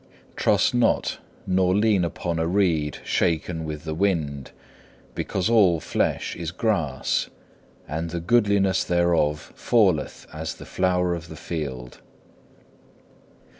Trust 0.35 0.73
not 0.73 1.19
nor 1.45 1.75
lean 1.75 2.03
upon 2.03 2.39
a 2.39 2.47
reed 2.47 2.97
shaken 3.05 3.65
with 3.65 3.83
the 3.83 3.93
wind, 3.93 4.49
because 5.13 5.47
all 5.47 5.79
flesh 5.79 6.35
is 6.35 6.49
grass, 6.49 7.29
and 7.87 8.09
the 8.09 8.19
goodliness 8.19 8.83
thereof 8.83 9.53
falleth 9.55 10.25
as 10.33 10.55
the 10.55 10.65
flower 10.65 11.13
of 11.13 11.27
the 11.27 11.35
field. 11.35 12.01